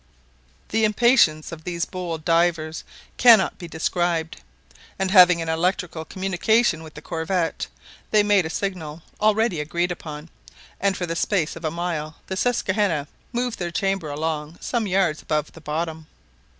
The 0.69 0.83
impatience 0.83 1.51
of 1.51 1.63
these 1.63 1.85
bold 1.85 2.25
divers 2.25 2.83
cannot 3.17 3.59
be 3.59 3.67
described, 3.67 4.37
and 4.97 5.11
having 5.11 5.43
an 5.43 5.47
electrical 5.47 6.05
communication 6.05 6.81
with 6.81 6.95
the 6.95 7.03
corvette, 7.03 7.67
they 8.09 8.23
made 8.23 8.43
a 8.43 8.49
signal 8.49 9.03
already 9.21 9.59
agreed 9.59 9.91
upon, 9.91 10.29
and 10.79 10.97
for 10.97 11.05
the 11.05 11.15
space 11.15 11.55
of 11.55 11.63
a 11.65 11.69
mile 11.69 12.15
the 12.25 12.35
Susquehanna 12.35 13.07
moved 13.31 13.59
their 13.59 13.69
chamber 13.69 14.09
along 14.09 14.57
some 14.59 14.87
yards 14.87 15.21
above 15.21 15.51
the 15.51 15.61
bottom. 15.61 16.07